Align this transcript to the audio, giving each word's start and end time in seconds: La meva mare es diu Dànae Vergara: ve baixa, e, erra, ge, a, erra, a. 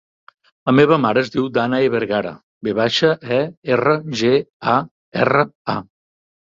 La 0.69 0.73
meva 0.79 0.97
mare 1.03 1.23
es 1.25 1.29
diu 1.35 1.49
Dànae 1.57 1.91
Vergara: 1.97 2.33
ve 2.69 2.75
baixa, 2.81 3.13
e, 3.39 3.41
erra, 3.79 3.97
ge, 4.25 4.35
a, 4.77 4.81
erra, 5.29 5.49
a. 5.79 5.83